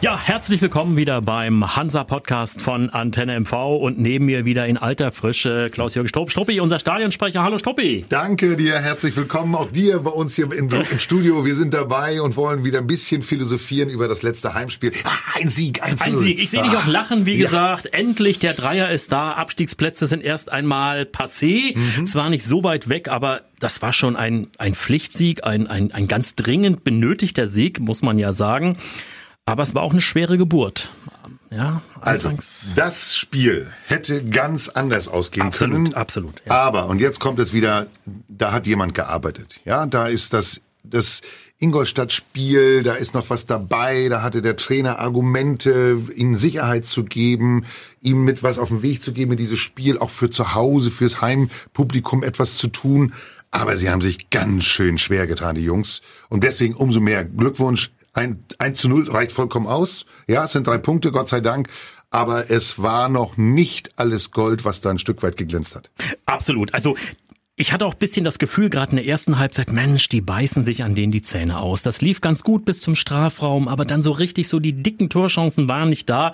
Ja, 0.00 0.16
herzlich 0.16 0.62
willkommen 0.62 0.96
wieder 0.96 1.20
beim 1.20 1.74
Hansa-Podcast 1.74 2.62
von 2.62 2.88
Antenne 2.88 3.40
MV 3.40 3.52
und 3.80 3.98
neben 3.98 4.26
mir 4.26 4.44
wieder 4.44 4.64
in 4.68 4.76
alter 4.76 5.10
Frische 5.10 5.70
Klaus-Jürgen 5.72 6.08
Strupp. 6.08 6.30
Struppi, 6.30 6.60
unser 6.60 6.78
Stadionsprecher. 6.78 7.42
Hallo 7.42 7.58
Struppi. 7.58 8.04
Danke 8.08 8.56
dir, 8.56 8.78
herzlich 8.78 9.16
willkommen 9.16 9.56
auch 9.56 9.72
dir 9.72 9.98
bei 9.98 10.10
uns 10.10 10.36
hier 10.36 10.52
im, 10.52 10.70
im, 10.70 10.98
Studio. 11.00 11.44
Wir 11.44 11.56
sind 11.56 11.74
dabei 11.74 12.22
und 12.22 12.36
wollen 12.36 12.62
wieder 12.62 12.78
ein 12.78 12.86
bisschen 12.86 13.22
philosophieren 13.22 13.90
über 13.90 14.06
das 14.06 14.22
letzte 14.22 14.54
Heimspiel. 14.54 14.92
Ah, 15.02 15.10
ein 15.34 15.48
Sieg, 15.48 15.82
ein, 15.82 16.00
ein 16.00 16.16
Sieg. 16.16 16.38
Ich 16.38 16.50
sehe 16.50 16.62
dich 16.62 16.76
auch 16.76 16.86
lachen, 16.86 17.26
wie 17.26 17.34
ja. 17.34 17.46
gesagt. 17.46 17.86
Endlich, 17.86 18.38
der 18.38 18.54
Dreier 18.54 18.92
ist 18.92 19.10
da. 19.10 19.32
Abstiegsplätze 19.32 20.06
sind 20.06 20.22
erst 20.22 20.52
einmal 20.52 21.08
passé. 21.12 21.76
Mhm. 21.76 22.06
Zwar 22.06 22.30
nicht 22.30 22.44
so 22.44 22.62
weit 22.62 22.88
weg, 22.88 23.08
aber 23.08 23.40
das 23.58 23.82
war 23.82 23.92
schon 23.92 24.14
ein, 24.14 24.46
ein 24.58 24.74
Pflichtsieg, 24.74 25.44
ein, 25.44 25.66
ein, 25.66 25.90
ein 25.90 26.06
ganz 26.06 26.36
dringend 26.36 26.84
benötigter 26.84 27.48
Sieg, 27.48 27.80
muss 27.80 28.02
man 28.02 28.16
ja 28.16 28.32
sagen. 28.32 28.76
Aber 29.48 29.62
es 29.62 29.74
war 29.74 29.82
auch 29.82 29.92
eine 29.92 30.00
schwere 30.00 30.38
Geburt. 30.38 30.90
Ja, 31.50 31.80
also 32.00 32.30
das 32.76 33.16
Spiel 33.16 33.70
hätte 33.86 34.22
ganz 34.24 34.68
anders 34.68 35.08
ausgehen 35.08 35.46
absolut, 35.46 35.74
können. 35.74 35.94
Absolut. 35.94 36.42
Ja. 36.44 36.52
Aber 36.52 36.86
und 36.88 37.00
jetzt 37.00 37.20
kommt 37.20 37.38
es 37.38 37.52
wieder. 37.52 37.86
Da 38.28 38.52
hat 38.52 38.66
jemand 38.66 38.94
gearbeitet. 38.94 39.60
Ja, 39.64 39.86
da 39.86 40.08
ist 40.08 40.34
das 40.34 40.60
das 40.82 41.22
Ingolstadt-Spiel. 41.58 42.82
Da 42.82 42.94
ist 42.94 43.14
noch 43.14 43.30
was 43.30 43.46
dabei. 43.46 44.08
Da 44.08 44.22
hatte 44.22 44.42
der 44.42 44.56
Trainer 44.56 44.98
Argumente, 44.98 45.98
ihnen 46.14 46.36
Sicherheit 46.36 46.84
zu 46.84 47.04
geben, 47.04 47.64
ihm 48.00 48.24
mit 48.24 48.42
was 48.42 48.58
auf 48.58 48.68
den 48.68 48.82
Weg 48.82 49.02
zu 49.02 49.12
geben, 49.12 49.32
in 49.32 49.38
dieses 49.38 49.58
Spiel 49.58 49.98
auch 49.98 50.10
für 50.10 50.30
zu 50.30 50.54
Hause, 50.54 50.90
fürs 50.90 51.20
Heimpublikum 51.20 52.22
etwas 52.22 52.56
zu 52.56 52.68
tun. 52.68 53.14
Aber 53.50 53.76
sie 53.76 53.88
haben 53.88 54.02
sich 54.02 54.28
ganz 54.28 54.64
schön 54.64 54.98
schwer 54.98 55.26
getan, 55.26 55.54
die 55.54 55.64
Jungs. 55.64 56.02
Und 56.28 56.44
deswegen 56.44 56.74
umso 56.74 57.00
mehr 57.00 57.24
Glückwunsch 57.24 57.90
ein 58.18 58.44
1 58.58 58.80
zu 58.80 58.88
0 58.88 59.10
reicht 59.10 59.32
vollkommen 59.32 59.66
aus. 59.66 60.04
Ja, 60.26 60.44
es 60.44 60.52
sind 60.52 60.66
drei 60.66 60.78
Punkte, 60.78 61.12
Gott 61.12 61.28
sei 61.28 61.40
Dank. 61.40 61.68
Aber 62.10 62.50
es 62.50 62.80
war 62.80 63.08
noch 63.08 63.36
nicht 63.36 63.98
alles 63.98 64.30
Gold, 64.30 64.64
was 64.64 64.80
da 64.80 64.90
ein 64.90 64.98
Stück 64.98 65.22
weit 65.22 65.36
geglänzt 65.36 65.76
hat. 65.76 65.90
Absolut. 66.26 66.72
Also 66.72 66.96
ich 67.54 67.72
hatte 67.72 67.84
auch 67.84 67.94
bisschen 67.94 68.24
das 68.24 68.38
Gefühl, 68.38 68.70
gerade 68.70 68.92
in 68.92 68.96
der 68.96 69.06
ersten 69.06 69.38
Halbzeit, 69.38 69.72
Mensch, 69.72 70.08
die 70.08 70.20
beißen 70.20 70.62
sich 70.62 70.84
an 70.84 70.94
denen 70.94 71.12
die 71.12 71.22
Zähne 71.22 71.60
aus. 71.60 71.82
Das 71.82 72.00
lief 72.00 72.20
ganz 72.20 72.42
gut 72.42 72.64
bis 72.64 72.80
zum 72.80 72.94
Strafraum, 72.94 73.68
aber 73.68 73.84
dann 73.84 74.00
so 74.00 74.12
richtig 74.12 74.48
so 74.48 74.58
die 74.58 74.82
dicken 74.82 75.10
Torchancen 75.10 75.68
waren 75.68 75.90
nicht 75.90 76.08
da. 76.08 76.32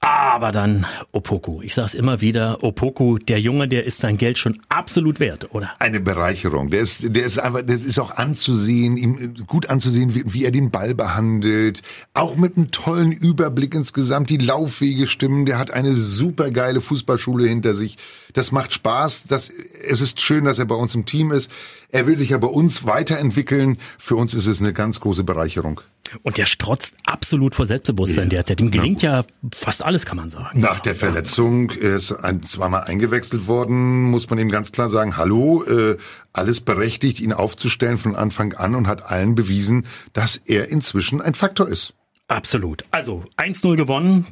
Aber 0.00 0.52
dann 0.52 0.86
Opoku. 1.12 1.62
Ich 1.62 1.74
sage 1.74 1.86
es 1.86 1.94
immer 1.94 2.20
wieder, 2.20 2.62
Opoku, 2.62 3.18
der 3.18 3.40
Junge, 3.40 3.66
der 3.66 3.84
ist 3.84 3.98
sein 3.98 4.18
Geld 4.18 4.38
schon 4.38 4.60
absolut 4.68 5.18
wert, 5.18 5.52
oder? 5.54 5.70
Eine 5.80 5.98
Bereicherung. 5.98 6.70
Der 6.70 6.80
ist, 6.80 7.16
der 7.16 7.24
ist 7.24 7.38
einfach, 7.38 7.62
das 7.62 7.82
ist 7.82 7.98
auch 7.98 8.12
anzusehen, 8.12 8.96
ihm 8.96 9.34
gut 9.46 9.68
anzusehen, 9.68 10.14
wie, 10.14 10.22
wie 10.26 10.44
er 10.44 10.52
den 10.52 10.70
Ball 10.70 10.94
behandelt. 10.94 11.82
Auch 12.14 12.36
mit 12.36 12.56
einem 12.56 12.70
tollen 12.70 13.10
Überblick 13.10 13.74
insgesamt. 13.74 14.30
Die 14.30 14.36
Laufwege 14.36 15.06
stimmen. 15.06 15.46
Der 15.46 15.58
hat 15.58 15.70
eine 15.70 15.94
super 15.94 16.50
geile 16.50 16.80
Fußballschule 16.80 17.48
hinter 17.48 17.74
sich. 17.74 17.96
Das 18.34 18.52
macht 18.52 18.72
Spaß. 18.74 19.24
Das, 19.24 19.50
es 19.50 20.00
ist 20.00 20.20
schön, 20.20 20.44
dass 20.44 20.58
er 20.58 20.66
bei 20.66 20.76
uns 20.76 20.94
im 20.94 21.06
Team 21.06 21.32
ist. 21.32 21.50
Er 21.90 22.06
will 22.06 22.16
sich 22.16 22.30
ja 22.30 22.38
bei 22.38 22.48
uns 22.48 22.86
weiterentwickeln. 22.86 23.78
Für 23.98 24.16
uns 24.16 24.34
ist 24.34 24.46
es 24.46 24.60
eine 24.60 24.72
ganz 24.72 25.00
große 25.00 25.24
Bereicherung. 25.24 25.80
Und 26.22 26.38
der 26.38 26.46
strotzt 26.46 26.94
absolut 27.04 27.54
vor 27.54 27.66
Selbstbewusstsein 27.66 28.24
ja. 28.24 28.36
derzeit. 28.36 28.60
Ihm 28.60 28.70
gelingt 28.70 29.02
ja 29.02 29.24
fast 29.54 29.84
alles, 29.84 30.06
kann 30.06 30.16
man 30.16 30.30
sagen. 30.30 30.60
Nach 30.60 30.80
der 30.80 30.94
Verletzung 30.94 31.70
ist 31.70 32.12
ein, 32.12 32.42
zweimal 32.42 32.84
eingewechselt 32.84 33.46
worden, 33.46 34.04
muss 34.04 34.30
man 34.30 34.38
ihm 34.38 34.50
ganz 34.50 34.72
klar 34.72 34.88
sagen, 34.88 35.16
hallo, 35.16 35.64
äh, 35.64 35.96
alles 36.32 36.60
berechtigt, 36.60 37.20
ihn 37.20 37.32
aufzustellen 37.32 37.98
von 37.98 38.16
Anfang 38.16 38.54
an 38.54 38.74
und 38.74 38.86
hat 38.86 39.04
allen 39.04 39.34
bewiesen, 39.34 39.86
dass 40.12 40.36
er 40.36 40.68
inzwischen 40.68 41.20
ein 41.20 41.34
Faktor 41.34 41.68
ist. 41.68 41.94
Absolut. 42.28 42.84
Also 42.90 43.24
1-0 43.36 43.76
gewonnen. 43.76 44.26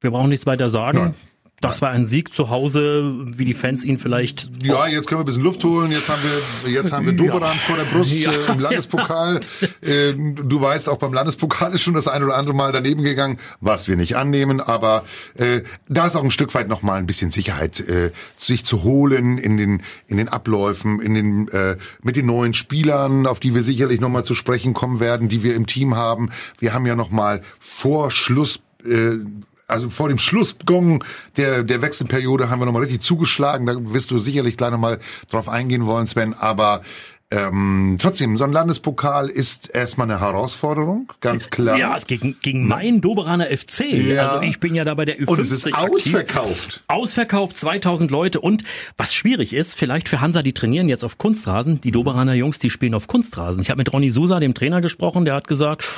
Wir 0.00 0.10
brauchen 0.10 0.28
nichts 0.28 0.46
weiter 0.46 0.68
sagen. 0.68 0.98
Nein. 0.98 1.14
Das 1.64 1.80
war 1.82 1.90
ein 1.90 2.04
Sieg 2.04 2.32
zu 2.32 2.50
Hause, 2.50 3.14
wie 3.24 3.44
die 3.44 3.54
Fans 3.54 3.84
ihn 3.84 3.98
vielleicht. 3.98 4.50
Ja, 4.62 4.86
jetzt 4.86 5.06
können 5.06 5.20
wir 5.20 5.24
ein 5.24 5.26
bisschen 5.26 5.42
Luft 5.42 5.64
holen. 5.64 5.90
Jetzt 5.90 6.10
haben 6.10 6.20
wir, 6.64 6.70
jetzt 6.70 6.92
haben 6.92 7.06
wir 7.06 7.14
Doberan 7.14 7.56
ja. 7.56 7.62
vor 7.62 7.76
der 7.76 7.84
Brust 7.84 8.14
ja. 8.14 8.32
äh, 8.32 8.52
im 8.52 8.60
Landespokal. 8.60 9.40
Äh, 9.80 10.14
du 10.14 10.60
weißt, 10.60 10.88
auch 10.88 10.98
beim 10.98 11.12
Landespokal 11.12 11.74
ist 11.74 11.82
schon 11.82 11.94
das 11.94 12.08
ein 12.08 12.22
oder 12.22 12.36
andere 12.36 12.54
Mal 12.54 12.72
daneben 12.72 13.02
gegangen, 13.02 13.38
was 13.60 13.88
wir 13.88 13.96
nicht 13.96 14.16
annehmen. 14.16 14.60
Aber 14.60 15.04
äh, 15.34 15.62
da 15.88 16.06
ist 16.06 16.16
auch 16.16 16.22
ein 16.22 16.30
Stück 16.30 16.54
weit 16.54 16.68
noch 16.68 16.82
mal 16.82 16.94
ein 16.94 17.06
bisschen 17.06 17.30
Sicherheit, 17.30 17.80
äh, 17.80 18.10
sich 18.36 18.64
zu 18.64 18.82
holen 18.82 19.36
in 19.38 19.56
den 19.56 19.82
in 20.06 20.16
den 20.16 20.28
Abläufen, 20.28 21.00
in 21.00 21.14
den 21.14 21.48
äh, 21.48 21.76
mit 22.02 22.16
den 22.16 22.26
neuen 22.26 22.54
Spielern, 22.54 23.26
auf 23.26 23.40
die 23.40 23.54
wir 23.54 23.62
sicherlich 23.62 24.00
noch 24.00 24.08
mal 24.08 24.24
zu 24.24 24.34
sprechen 24.34 24.74
kommen 24.74 25.00
werden, 25.00 25.28
die 25.28 25.42
wir 25.42 25.54
im 25.54 25.66
Team 25.66 25.96
haben. 25.96 26.30
Wir 26.58 26.72
haben 26.72 26.86
ja 26.86 26.96
noch 26.96 27.10
mal 27.10 27.42
vor 27.58 28.10
Schluss 28.10 28.60
äh, 28.84 29.18
also 29.66 29.90
vor 29.90 30.08
dem 30.08 30.18
Schlussgong 30.18 31.04
der, 31.36 31.62
der 31.62 31.82
Wechselperiode 31.82 32.50
haben 32.50 32.60
wir 32.60 32.66
nochmal 32.66 32.82
richtig 32.82 33.02
zugeschlagen. 33.02 33.66
Da 33.66 33.74
wirst 33.78 34.10
du 34.10 34.18
sicherlich 34.18 34.56
gleich 34.56 34.70
nochmal 34.70 34.98
drauf 35.30 35.48
eingehen 35.48 35.86
wollen, 35.86 36.06
Sven. 36.06 36.34
Aber 36.34 36.82
ähm, 37.30 37.96
trotzdem, 37.98 38.36
so 38.36 38.44
ein 38.44 38.52
Landespokal 38.52 39.28
ist 39.28 39.74
erstmal 39.74 40.08
eine 40.08 40.20
Herausforderung, 40.20 41.12
ganz 41.20 41.50
klar. 41.50 41.76
Ja, 41.76 41.96
es 41.96 42.06
gegen, 42.06 42.36
gegen 42.40 42.68
mein 42.68 43.00
Doberaner 43.00 43.46
FC. 43.46 43.80
Ja. 43.90 44.28
Also 44.28 44.42
ich 44.42 44.60
bin 44.60 44.74
ja 44.74 44.84
da 44.84 44.94
bei 44.94 45.04
der 45.04 45.18
Ü50 45.18 45.26
Und 45.26 45.38
es 45.40 45.50
ist 45.50 45.74
ausverkauft. 45.74 46.66
Aktiv. 46.66 46.82
Ausverkauft, 46.86 47.56
2000 47.56 48.10
Leute. 48.10 48.40
Und 48.40 48.62
was 48.96 49.14
schwierig 49.14 49.52
ist, 49.52 49.74
vielleicht 49.74 50.08
für 50.08 50.20
Hansa, 50.20 50.42
die 50.42 50.52
trainieren 50.52 50.88
jetzt 50.88 51.02
auf 51.02 51.18
Kunstrasen. 51.18 51.80
Die 51.80 51.90
Doberaner 51.90 52.34
Jungs, 52.34 52.58
die 52.60 52.70
spielen 52.70 52.94
auf 52.94 53.08
Kunstrasen. 53.08 53.60
Ich 53.62 53.70
habe 53.70 53.78
mit 53.78 53.92
Ronny 53.92 54.10
Sousa, 54.10 54.38
dem 54.38 54.54
Trainer, 54.54 54.80
gesprochen. 54.80 55.24
Der 55.24 55.34
hat 55.34 55.48
gesagt, 55.48 55.90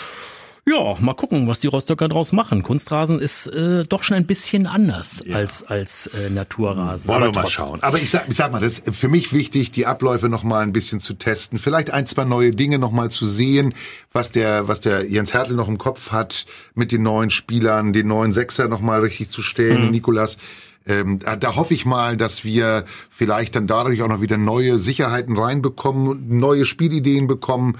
ja, 0.68 0.96
mal 0.98 1.14
gucken, 1.14 1.46
was 1.46 1.60
die 1.60 1.68
Rostocker 1.68 2.08
draus 2.08 2.32
machen. 2.32 2.64
Kunstrasen 2.64 3.20
ist 3.20 3.46
äh, 3.46 3.84
doch 3.84 4.02
schon 4.02 4.16
ein 4.16 4.26
bisschen 4.26 4.66
anders 4.66 5.22
ja. 5.24 5.36
als 5.36 5.64
als 5.64 6.08
äh, 6.08 6.28
Naturrasen. 6.28 7.06
Wollen 7.06 7.22
wir 7.22 7.32
mal 7.32 7.48
schauen. 7.48 7.82
Aber 7.84 8.00
ich 8.00 8.10
sag, 8.10 8.28
ich 8.28 8.34
sag 8.34 8.50
mal, 8.50 8.60
das 8.60 8.80
ist 8.80 8.96
für 8.96 9.08
mich 9.08 9.32
wichtig, 9.32 9.70
die 9.70 9.86
Abläufe 9.86 10.28
noch 10.28 10.42
mal 10.42 10.64
ein 10.64 10.72
bisschen 10.72 11.00
zu 11.00 11.14
testen, 11.14 11.60
vielleicht 11.60 11.92
ein, 11.92 12.06
zwei 12.06 12.24
neue 12.24 12.50
Dinge 12.50 12.80
noch 12.80 12.90
mal 12.90 13.12
zu 13.12 13.26
sehen, 13.26 13.74
was 14.12 14.32
der 14.32 14.66
was 14.66 14.80
der 14.80 15.04
Jens 15.08 15.32
Hertel 15.32 15.54
noch 15.54 15.68
im 15.68 15.78
Kopf 15.78 16.10
hat 16.10 16.46
mit 16.74 16.90
den 16.90 17.04
neuen 17.04 17.30
Spielern, 17.30 17.92
den 17.92 18.08
neuen 18.08 18.32
Sechser 18.32 18.66
noch 18.66 18.80
mal 18.80 18.98
richtig 19.00 19.30
zu 19.30 19.42
stellen, 19.42 19.84
mhm. 19.84 19.90
Nikolas. 19.92 20.36
Ähm, 20.84 21.20
da, 21.20 21.36
da 21.36 21.54
hoffe 21.54 21.74
ich 21.74 21.84
mal, 21.84 22.16
dass 22.16 22.44
wir 22.44 22.84
vielleicht 23.10 23.54
dann 23.54 23.68
dadurch 23.68 24.02
auch 24.02 24.08
noch 24.08 24.20
wieder 24.20 24.36
neue 24.36 24.78
Sicherheiten 24.78 25.36
reinbekommen, 25.36 26.38
neue 26.38 26.64
Spielideen 26.64 27.28
bekommen 27.28 27.76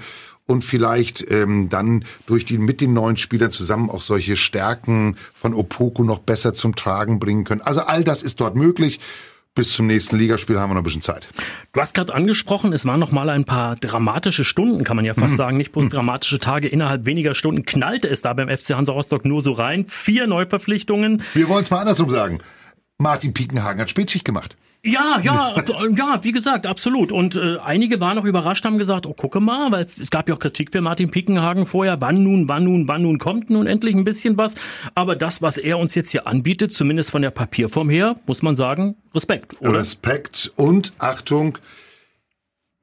und 0.47 0.63
vielleicht 0.63 1.29
ähm, 1.29 1.69
dann 1.69 2.03
durch 2.25 2.45
die 2.45 2.57
mit 2.57 2.81
den 2.81 2.93
neuen 2.93 3.17
Spielern 3.17 3.51
zusammen 3.51 3.89
auch 3.91 4.01
solche 4.01 4.37
Stärken 4.37 5.17
von 5.33 5.53
Opoku 5.53 6.03
noch 6.03 6.19
besser 6.19 6.55
zum 6.55 6.75
Tragen 6.75 7.19
bringen 7.19 7.43
können. 7.43 7.61
Also 7.61 7.81
all 7.81 8.03
das 8.03 8.23
ist 8.23 8.39
dort 8.39 8.55
möglich. 8.55 8.99
Bis 9.53 9.73
zum 9.73 9.87
nächsten 9.87 10.17
Ligaspiel 10.17 10.59
haben 10.59 10.69
wir 10.69 10.75
noch 10.75 10.81
ein 10.81 10.83
bisschen 10.83 11.01
Zeit. 11.01 11.27
Du 11.73 11.81
hast 11.81 11.95
gerade 11.95 12.13
angesprochen, 12.13 12.73
es 12.73 12.85
waren 12.85 12.99
noch 12.99 13.11
mal 13.11 13.27
ein 13.31 13.43
paar 13.43 13.75
dramatische 13.75 14.43
Stunden, 14.43 14.83
kann 14.83 14.95
man 14.95 15.03
ja 15.03 15.15
fast 15.15 15.33
mhm. 15.33 15.37
sagen, 15.37 15.57
nicht 15.57 15.71
bloß 15.71 15.85
mhm. 15.85 15.89
dramatische 15.89 16.37
Tage. 16.37 16.67
Innerhalb 16.67 17.05
weniger 17.05 17.33
Stunden 17.33 17.65
knallte 17.65 18.07
es 18.07 18.21
da 18.21 18.33
beim 18.33 18.55
FC 18.55 18.75
Hansa 18.75 18.93
Rostock 18.93 19.25
nur 19.25 19.41
so 19.41 19.53
rein. 19.53 19.85
Vier 19.87 20.27
Neuverpflichtungen. 20.27 21.23
Wir 21.33 21.49
wollen 21.49 21.63
es 21.63 21.71
mal 21.71 21.79
andersrum 21.79 22.11
sagen. 22.11 22.37
Martin 22.97 23.33
Piekenhagen 23.33 23.79
hat 23.79 23.89
Spätschicht 23.89 24.25
gemacht. 24.25 24.57
Ja, 24.83 25.19
ja, 25.21 25.55
ja, 25.95 26.23
wie 26.23 26.31
gesagt, 26.31 26.65
absolut. 26.65 27.11
Und 27.11 27.35
äh, 27.35 27.57
einige 27.57 27.99
waren 27.99 28.17
auch 28.17 28.23
überrascht, 28.23 28.63
haben 28.63 28.77
gesagt, 28.77 29.05
oh, 29.05 29.13
gucke 29.13 29.39
mal, 29.39 29.71
weil 29.71 29.87
es 30.01 30.09
gab 30.11 30.29
ja 30.29 30.35
auch 30.35 30.39
Kritik 30.39 30.71
für 30.71 30.81
Martin 30.81 31.11
Pickenhagen 31.11 31.65
vorher, 31.65 31.99
wann 31.99 32.23
nun, 32.23 32.47
wann 32.47 32.63
nun, 32.63 32.87
wann 32.87 33.01
nun 33.01 33.17
kommt 33.17 33.49
nun 33.49 33.67
endlich 33.67 33.95
ein 33.95 34.03
bisschen 34.03 34.37
was. 34.37 34.55
Aber 34.95 35.15
das, 35.15 35.41
was 35.41 35.57
er 35.57 35.77
uns 35.77 35.93
jetzt 35.95 36.11
hier 36.11 36.25
anbietet, 36.25 36.73
zumindest 36.73 37.11
von 37.11 37.21
der 37.21 37.31
Papierform 37.31 37.89
her, 37.89 38.15
muss 38.27 38.41
man 38.43 38.55
sagen, 38.55 38.95
Respekt. 39.13 39.59
Oder? 39.61 39.79
Respekt 39.79 40.53
und 40.55 40.93
Achtung, 40.99 41.57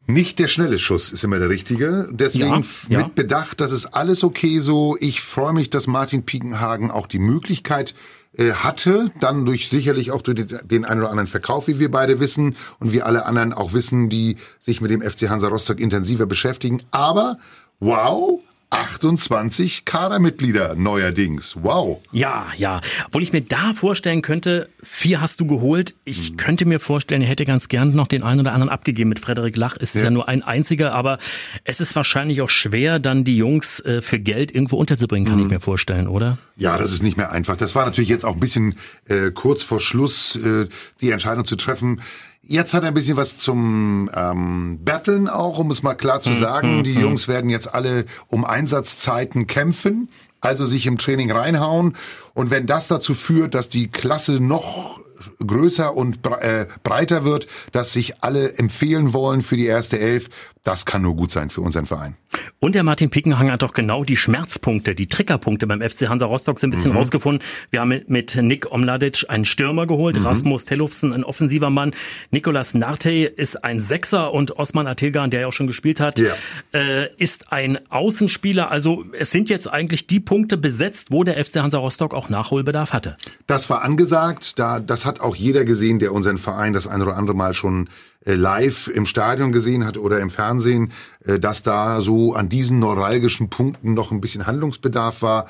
nicht 0.06 0.38
der 0.38 0.48
schnelle 0.48 0.78
Schuss 0.78 1.10
ist 1.10 1.24
immer 1.24 1.38
der 1.38 1.48
richtige. 1.48 2.08
Deswegen 2.12 2.64
ja, 2.90 2.98
ja. 2.98 2.98
mit 3.04 3.14
Bedacht, 3.14 3.60
das 3.60 3.72
ist 3.72 3.86
alles 3.86 4.22
okay 4.22 4.58
so. 4.58 4.96
Ich 5.00 5.22
freue 5.22 5.54
mich, 5.54 5.70
dass 5.70 5.86
Martin 5.86 6.26
Piekenhagen 6.26 6.90
auch 6.90 7.06
die 7.06 7.18
Möglichkeit 7.18 7.92
äh, 7.92 7.94
hatte, 8.38 9.10
dann 9.20 9.46
durch 9.46 9.68
sicherlich 9.68 10.10
auch 10.10 10.22
durch 10.22 10.46
den 10.64 10.84
einen 10.84 11.00
oder 11.00 11.10
anderen 11.10 11.28
Verkauf, 11.28 11.68
wie 11.68 11.78
wir 11.78 11.90
beide 11.90 12.20
wissen 12.20 12.56
und 12.80 12.92
wir 12.92 13.06
alle 13.06 13.26
anderen 13.26 13.52
auch 13.52 13.72
wissen, 13.72 14.08
die 14.08 14.36
sich 14.60 14.80
mit 14.80 14.90
dem 14.90 15.02
FC 15.02 15.28
Hansa 15.28 15.48
Rostock 15.48 15.80
intensiver 15.80 16.26
beschäftigen. 16.26 16.82
Aber 16.90 17.38
wow, 17.80 18.40
28 18.74 19.84
Kadermitglieder 19.84 20.74
neuerdings. 20.74 21.56
Wow. 21.62 22.00
Ja, 22.10 22.46
ja. 22.56 22.80
Obwohl 23.06 23.22
ich 23.22 23.32
mir 23.32 23.40
da 23.40 23.72
vorstellen 23.72 24.20
könnte, 24.20 24.68
vier 24.82 25.20
hast 25.20 25.40
du 25.40 25.46
geholt. 25.46 25.94
Ich 26.04 26.32
mhm. 26.32 26.36
könnte 26.36 26.66
mir 26.66 26.80
vorstellen, 26.80 27.22
er 27.22 27.28
hätte 27.28 27.44
ganz 27.44 27.68
gern 27.68 27.94
noch 27.94 28.08
den 28.08 28.22
einen 28.22 28.40
oder 28.40 28.52
anderen 28.52 28.70
abgegeben. 28.70 29.08
Mit 29.08 29.20
Frederik 29.20 29.56
Lach 29.56 29.76
ist 29.76 29.94
es 29.94 30.02
ja. 30.02 30.08
ja 30.08 30.10
nur 30.10 30.28
ein 30.28 30.42
einziger, 30.42 30.92
aber 30.92 31.18
es 31.62 31.80
ist 31.80 31.94
wahrscheinlich 31.94 32.42
auch 32.42 32.50
schwer, 32.50 32.98
dann 32.98 33.24
die 33.24 33.36
Jungs 33.36 33.80
äh, 33.80 34.02
für 34.02 34.18
Geld 34.18 34.52
irgendwo 34.52 34.76
unterzubringen, 34.76 35.28
kann 35.28 35.38
mhm. 35.38 35.44
ich 35.44 35.50
mir 35.50 35.60
vorstellen, 35.60 36.08
oder? 36.08 36.38
Ja, 36.56 36.76
das 36.76 36.92
ist 36.92 37.02
nicht 37.02 37.16
mehr 37.16 37.30
einfach. 37.30 37.56
Das 37.56 37.74
war 37.74 37.84
natürlich 37.84 38.10
jetzt 38.10 38.24
auch 38.24 38.34
ein 38.34 38.40
bisschen 38.40 38.76
äh, 39.08 39.30
kurz 39.30 39.62
vor 39.62 39.80
Schluss, 39.80 40.36
äh, 40.36 40.66
die 41.00 41.10
Entscheidung 41.10 41.44
zu 41.44 41.56
treffen 41.56 42.00
Jetzt 42.46 42.74
hat 42.74 42.82
er 42.82 42.88
ein 42.88 42.94
bisschen 42.94 43.16
was 43.16 43.38
zum 43.38 44.10
ähm, 44.14 44.78
Battlen 44.84 45.28
auch, 45.28 45.58
um 45.58 45.70
es 45.70 45.82
mal 45.82 45.94
klar 45.94 46.20
zu 46.20 46.32
sagen. 46.32 46.84
Die 46.84 46.92
Jungs 46.92 47.26
werden 47.26 47.48
jetzt 47.48 47.74
alle 47.74 48.04
um 48.28 48.44
Einsatzzeiten 48.44 49.46
kämpfen, 49.46 50.08
also 50.40 50.66
sich 50.66 50.86
im 50.86 50.98
Training 50.98 51.30
reinhauen. 51.30 51.96
Und 52.34 52.50
wenn 52.50 52.66
das 52.66 52.88
dazu 52.88 53.14
führt, 53.14 53.54
dass 53.54 53.70
die 53.70 53.88
Klasse 53.88 54.40
noch 54.40 55.00
größer 55.44 55.96
und 55.96 56.26
äh, 56.26 56.66
breiter 56.82 57.24
wird, 57.24 57.46
dass 57.72 57.92
sich 57.92 58.22
alle 58.22 58.58
empfehlen 58.58 59.12
wollen 59.12 59.42
für 59.42 59.56
die 59.56 59.66
erste 59.66 59.98
Elf, 59.98 60.28
das 60.64 60.86
kann 60.86 61.02
nur 61.02 61.14
gut 61.14 61.30
sein 61.30 61.50
für 61.50 61.60
unseren 61.60 61.84
Verein. 61.84 62.16
Und 62.58 62.74
der 62.74 62.82
Martin 62.82 63.10
Pickenhang 63.10 63.50
hat 63.50 63.62
doch 63.62 63.74
genau 63.74 64.02
die 64.02 64.16
Schmerzpunkte, 64.16 64.94
die 64.94 65.06
Triggerpunkte 65.06 65.66
beim 65.66 65.82
FC 65.82 66.08
Hansa 66.08 66.24
Rostock 66.24 66.58
so 66.58 66.66
ein 66.66 66.70
bisschen 66.70 66.92
mhm. 66.92 66.98
rausgefunden. 66.98 67.46
Wir 67.70 67.82
haben 67.82 68.02
mit 68.06 68.34
Nick 68.34 68.72
Omladic 68.72 69.26
einen 69.28 69.44
Stürmer 69.44 69.86
geholt, 69.86 70.18
mhm. 70.18 70.24
Rasmus 70.24 70.64
Tellufsen, 70.64 71.12
ein 71.12 71.22
offensiver 71.22 71.68
Mann. 71.68 71.92
Nikolas 72.30 72.72
Narte 72.72 73.10
ist 73.12 73.62
ein 73.62 73.78
Sechser 73.78 74.32
und 74.32 74.58
Osman 74.58 74.86
Atilgan, 74.86 75.30
der 75.30 75.42
ja 75.42 75.46
auch 75.48 75.52
schon 75.52 75.66
gespielt 75.66 76.00
hat, 76.00 76.18
ja. 76.18 76.32
äh, 76.72 77.10
ist 77.18 77.52
ein 77.52 77.78
Außenspieler. 77.90 78.70
Also 78.70 79.04
es 79.12 79.30
sind 79.30 79.50
jetzt 79.50 79.70
eigentlich 79.70 80.06
die 80.06 80.20
Punkte 80.20 80.56
besetzt, 80.56 81.10
wo 81.10 81.24
der 81.24 81.44
FC 81.44 81.56
Hansa 81.56 81.78
Rostock 81.78 82.14
auch 82.14 82.30
Nachholbedarf 82.30 82.94
hatte. 82.94 83.18
Das 83.46 83.68
war 83.68 83.82
angesagt. 83.82 84.58
Da, 84.58 84.80
das 84.80 85.04
hat 85.04 85.20
auch 85.20 85.36
jeder 85.36 85.66
gesehen, 85.66 85.98
der 85.98 86.12
unseren 86.12 86.38
Verein 86.38 86.72
das 86.72 86.86
ein 86.86 87.02
oder 87.02 87.16
andere 87.16 87.36
Mal 87.36 87.52
schon 87.52 87.90
live 88.24 88.88
im 88.88 89.06
Stadion 89.06 89.52
gesehen 89.52 89.84
hat 89.84 89.98
oder 89.98 90.20
im 90.20 90.30
Fernsehen, 90.30 90.92
äh, 91.24 91.38
dass 91.38 91.62
da 91.62 92.00
so 92.00 92.34
an 92.34 92.48
diesen 92.48 92.78
neuralgischen 92.78 93.50
Punkten 93.50 93.94
noch 93.94 94.10
ein 94.10 94.20
bisschen 94.20 94.46
Handlungsbedarf 94.46 95.22
war. 95.22 95.46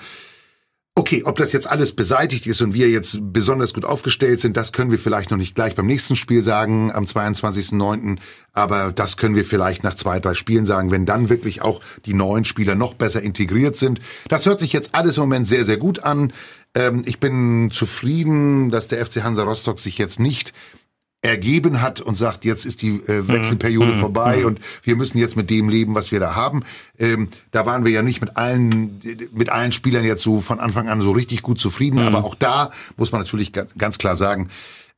Okay, 0.96 1.24
ob 1.24 1.36
das 1.36 1.52
jetzt 1.52 1.68
alles 1.68 1.90
beseitigt 1.90 2.46
ist 2.46 2.62
und 2.62 2.72
wir 2.72 2.88
jetzt 2.88 3.18
besonders 3.20 3.74
gut 3.74 3.84
aufgestellt 3.84 4.38
sind, 4.38 4.56
das 4.56 4.72
können 4.72 4.92
wir 4.92 4.98
vielleicht 5.00 5.32
noch 5.32 5.38
nicht 5.38 5.56
gleich 5.56 5.74
beim 5.74 5.86
nächsten 5.86 6.14
Spiel 6.14 6.40
sagen, 6.44 6.92
am 6.92 7.04
22.09. 7.04 8.18
Aber 8.52 8.92
das 8.92 9.16
können 9.16 9.34
wir 9.34 9.44
vielleicht 9.44 9.82
nach 9.82 9.94
zwei, 9.94 10.20
drei 10.20 10.34
Spielen 10.34 10.66
sagen, 10.66 10.92
wenn 10.92 11.04
dann 11.04 11.28
wirklich 11.30 11.62
auch 11.62 11.80
die 12.06 12.14
neuen 12.14 12.44
Spieler 12.44 12.76
noch 12.76 12.94
besser 12.94 13.22
integriert 13.22 13.74
sind. 13.74 13.98
Das 14.28 14.46
hört 14.46 14.60
sich 14.60 14.72
jetzt 14.72 14.94
alles 14.94 15.16
im 15.16 15.24
Moment 15.24 15.48
sehr, 15.48 15.64
sehr 15.64 15.78
gut 15.78 15.98
an. 15.98 16.32
Ähm, 16.76 17.02
ich 17.06 17.18
bin 17.18 17.72
zufrieden, 17.72 18.70
dass 18.70 18.86
der 18.86 19.04
FC 19.04 19.24
Hansa 19.24 19.42
Rostock 19.42 19.80
sich 19.80 19.98
jetzt 19.98 20.20
nicht 20.20 20.52
ergeben 21.24 21.80
hat 21.80 22.00
und 22.00 22.16
sagt, 22.16 22.44
jetzt 22.44 22.66
ist 22.66 22.82
die 22.82 23.00
äh, 23.06 23.26
Wechselperiode 23.26 23.92
mhm. 23.92 24.00
vorbei 24.00 24.38
mhm. 24.38 24.46
und 24.46 24.60
wir 24.82 24.94
müssen 24.94 25.18
jetzt 25.18 25.36
mit 25.36 25.50
dem 25.50 25.68
leben, 25.68 25.94
was 25.94 26.12
wir 26.12 26.20
da 26.20 26.34
haben. 26.34 26.62
Ähm, 26.98 27.28
da 27.50 27.66
waren 27.66 27.84
wir 27.84 27.92
ja 27.92 28.02
nicht 28.02 28.20
mit 28.20 28.36
allen 28.36 29.00
mit 29.32 29.48
allen 29.48 29.72
Spielern 29.72 30.04
jetzt 30.04 30.22
so 30.22 30.40
von 30.40 30.60
Anfang 30.60 30.88
an 30.88 31.00
so 31.00 31.12
richtig 31.12 31.42
gut 31.42 31.58
zufrieden, 31.58 32.00
mhm. 32.00 32.06
aber 32.06 32.24
auch 32.24 32.34
da 32.34 32.70
muss 32.96 33.10
man 33.10 33.22
natürlich 33.22 33.52
ganz 33.52 33.98
klar 33.98 34.16
sagen, 34.16 34.50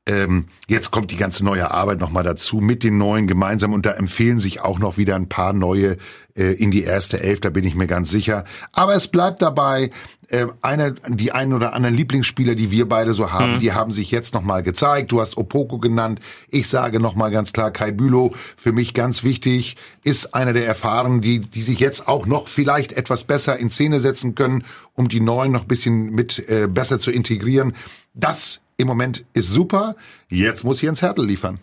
ähm, 0.06 0.47
jetzt 0.69 0.91
kommt 0.91 1.11
die 1.11 1.17
ganze 1.17 1.44
neue 1.44 1.70
Arbeit 1.70 1.99
nochmal 2.00 2.25
dazu 2.25 2.58
mit 2.58 2.85
den 2.85 2.97
neuen 2.99 3.26
gemeinsam 3.26 3.73
und 3.73 3.87
da 3.87 3.93
empfehlen 3.93 4.41
sich 4.41 4.61
auch 4.61 4.79
noch 4.79 4.97
wieder 4.97 5.17
ein 5.17 5.29
paar 5.29 5.53
neue 5.53 5.97
äh, 6.37 6.53
in 6.53 6.70
die 6.70 6.82
erste 6.82 7.20
Elf, 7.20 7.41
da 7.41 7.50
bin 7.50 7.64
ich 7.64 7.75
mir 7.75 7.87
ganz 7.87 8.11
sicher. 8.11 8.44
Aber 8.73 8.94
es 8.94 9.08
bleibt 9.08 9.43
dabei, 9.43 9.91
äh, 10.29 10.47
einer, 10.62 10.93
die 10.93 11.32
einen 11.32 11.53
oder 11.53 11.73
anderen 11.73 11.97
Lieblingsspieler, 11.97 12.55
die 12.55 12.70
wir 12.70 12.88
beide 12.88 13.14
so 13.14 13.32
haben, 13.32 13.55
mhm. 13.55 13.58
die 13.58 13.73
haben 13.73 13.93
sich 13.93 14.11
jetzt 14.11 14.35
nochmal 14.35 14.62
gezeigt. 14.62 15.12
Du 15.12 15.20
hast 15.20 15.37
Opoko 15.37 15.79
genannt. 15.79 16.20
Ich 16.50 16.69
sage 16.69 17.00
nochmal 17.00 17.31
ganz 17.31 17.53
klar, 17.53 17.70
Kai 17.70 17.91
Bülow, 17.91 18.35
für 18.56 18.73
mich 18.73 18.94
ganz 18.94 19.25
wichtig, 19.25 19.76
ist 20.03 20.35
einer 20.35 20.53
der 20.53 20.67
Erfahrenen, 20.67 21.20
die, 21.20 21.41
die 21.41 21.62
sich 21.62 21.81
jetzt 21.81 22.06
auch 22.06 22.26
noch 22.26 22.49
vielleicht 22.49 22.93
etwas 22.93 23.25
besser 23.25 23.56
in 23.56 23.70
Szene 23.70 24.00
setzen 24.00 24.35
können, 24.35 24.64
um 24.94 25.08
die 25.08 25.20
Neuen 25.20 25.53
noch 25.53 25.64
bisschen 25.64 26.11
mit 26.11 26.49
äh, 26.49 26.69
besser 26.69 27.00
zu 27.00 27.11
integrieren. 27.11 27.75
Das 28.14 28.61
im 28.76 28.87
Moment 28.87 29.25
ist 29.32 29.49
super. 29.49 29.96
Jetzt 30.28 30.64
muss 30.64 30.82
Jens 30.82 31.02
Hertel 31.02 31.25
liefern. 31.26 31.61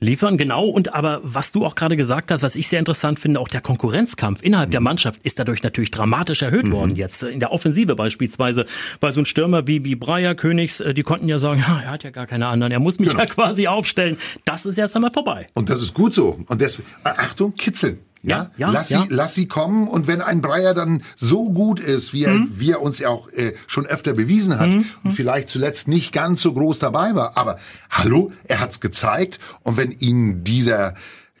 Liefern, 0.00 0.36
genau. 0.36 0.66
Und 0.66 0.92
aber 0.92 1.20
was 1.22 1.52
du 1.52 1.64
auch 1.64 1.74
gerade 1.74 1.96
gesagt 1.96 2.30
hast, 2.30 2.42
was 2.42 2.56
ich 2.56 2.68
sehr 2.68 2.78
interessant 2.78 3.18
finde, 3.20 3.40
auch 3.40 3.48
der 3.48 3.60
Konkurrenzkampf 3.60 4.42
innerhalb 4.42 4.68
mhm. 4.68 4.72
der 4.72 4.80
Mannschaft 4.80 5.20
ist 5.22 5.38
dadurch 5.38 5.62
natürlich 5.62 5.90
dramatisch 5.90 6.42
erhöht 6.42 6.66
mhm. 6.66 6.72
worden 6.72 6.96
jetzt. 6.96 7.22
In 7.22 7.40
der 7.40 7.52
Offensive 7.52 7.94
beispielsweise. 7.94 8.66
Weil 9.00 9.12
so 9.12 9.20
ein 9.20 9.26
Stürmer 9.26 9.66
wie, 9.66 9.84
wie 9.84 9.94
Breyer, 9.94 10.34
Königs, 10.34 10.80
äh, 10.80 10.94
die 10.94 11.02
konnten 11.02 11.28
ja 11.28 11.38
sagen, 11.38 11.60
ja, 11.66 11.80
er 11.80 11.90
hat 11.90 12.04
ja 12.04 12.10
gar 12.10 12.26
keine 12.26 12.48
anderen, 12.48 12.72
er 12.72 12.80
muss 12.80 12.98
mich 12.98 13.10
genau. 13.10 13.20
ja 13.20 13.26
quasi 13.26 13.66
aufstellen. 13.66 14.18
Das 14.44 14.66
ist 14.66 14.78
erst 14.78 14.94
einmal 14.96 15.12
vorbei. 15.12 15.46
Und 15.54 15.70
das 15.70 15.80
ist 15.80 15.94
gut 15.94 16.12
so. 16.12 16.38
Und 16.46 16.60
deswegen, 16.60 16.88
Achtung, 17.04 17.54
kitzeln. 17.54 17.98
Ja, 18.24 18.50
ja, 18.56 18.70
lass 18.70 18.88
ja. 18.88 19.02
sie, 19.02 19.08
lass 19.10 19.34
sie 19.34 19.46
kommen. 19.46 19.86
Und 19.86 20.06
wenn 20.06 20.22
ein 20.22 20.40
Breyer 20.40 20.72
dann 20.72 21.02
so 21.16 21.52
gut 21.52 21.78
ist, 21.78 22.12
wie 22.12 22.24
er, 22.24 22.32
mhm. 22.32 22.48
wie 22.52 22.70
er 22.70 22.80
uns 22.80 22.98
ja 22.98 23.10
auch 23.10 23.28
äh, 23.30 23.54
schon 23.66 23.86
öfter 23.86 24.14
bewiesen 24.14 24.58
hat 24.58 24.70
mhm. 24.70 24.86
und 25.04 25.12
vielleicht 25.12 25.50
zuletzt 25.50 25.88
nicht 25.88 26.12
ganz 26.12 26.40
so 26.40 26.54
groß 26.54 26.78
dabei 26.78 27.14
war, 27.14 27.36
aber 27.36 27.58
hallo, 27.90 28.30
er 28.44 28.60
hat's 28.60 28.80
gezeigt. 28.80 29.38
Und 29.62 29.76
wenn 29.76 29.92
ihn 29.92 30.42
dieser 30.42 30.94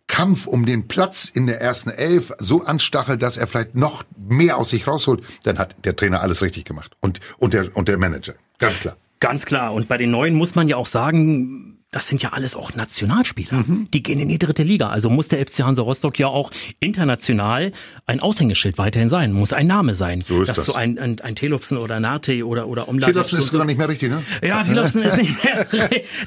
Kampf 0.06 0.46
um 0.46 0.66
den 0.66 0.86
Platz 0.86 1.30
in 1.32 1.46
der 1.46 1.60
ersten 1.60 1.88
Elf 1.88 2.32
so 2.38 2.64
anstachelt, 2.64 3.22
dass 3.22 3.38
er 3.38 3.46
vielleicht 3.46 3.74
noch 3.74 4.04
mehr 4.16 4.58
aus 4.58 4.70
sich 4.70 4.86
rausholt, 4.86 5.22
dann 5.44 5.58
hat 5.58 5.76
der 5.84 5.96
Trainer 5.96 6.20
alles 6.20 6.42
richtig 6.42 6.66
gemacht 6.66 6.92
und 7.00 7.20
und 7.38 7.54
der 7.54 7.74
und 7.74 7.88
der 7.88 7.96
Manager, 7.96 8.34
ganz 8.58 8.80
klar. 8.80 8.96
Ganz 9.20 9.46
klar. 9.46 9.72
Und 9.72 9.88
bei 9.88 9.96
den 9.96 10.10
Neuen 10.10 10.34
muss 10.34 10.54
man 10.54 10.68
ja 10.68 10.76
auch 10.76 10.86
sagen, 10.86 11.73
das 11.94 12.08
sind 12.08 12.20
ja 12.24 12.32
alles 12.32 12.56
auch 12.56 12.74
Nationalspieler. 12.74 13.58
Mhm. 13.58 13.86
Die 13.94 14.02
gehen 14.02 14.18
in 14.18 14.28
die 14.28 14.38
dritte 14.38 14.64
Liga. 14.64 14.88
Also 14.88 15.10
muss 15.10 15.28
der 15.28 15.46
FC 15.46 15.60
Hansa 15.60 15.80
Rostock 15.82 16.18
ja 16.18 16.26
auch 16.26 16.50
international 16.80 17.70
ein 18.06 18.18
Aushängeschild 18.18 18.78
weiterhin 18.78 19.08
sein, 19.08 19.32
muss 19.32 19.52
ein 19.52 19.68
Name 19.68 19.94
sein. 19.94 20.24
So 20.26 20.42
ist 20.42 20.48
Dass 20.48 20.56
das. 20.56 20.66
so 20.66 20.74
ein, 20.74 20.98
ein, 20.98 21.20
ein 21.20 21.36
Telufsen 21.36 21.78
oder 21.78 22.00
Nate 22.00 22.44
oder, 22.44 22.66
oder 22.66 22.88
Umlauf. 22.88 23.12
Telufsen 23.12 23.38
ist 23.38 23.46
sogar 23.46 23.64
nicht 23.64 23.78
mehr 23.78 23.88
richtig, 23.88 24.10
ne? 24.10 24.24
Ja, 24.42 24.64
Telufsen 24.64 25.02
ist 25.02 25.16
nicht 25.16 25.44
mehr 25.44 25.66